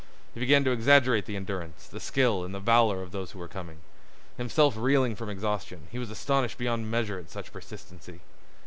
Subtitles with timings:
[0.33, 3.47] He began to exaggerate the endurance, the skill, and the valor of those who were
[3.47, 3.77] coming.
[4.35, 8.21] Himself reeling from exhaustion, he was astonished beyond measure at such persistency.